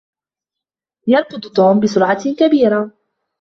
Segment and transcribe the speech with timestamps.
[1.07, 2.91] يركض توم بسرعة كبيرة.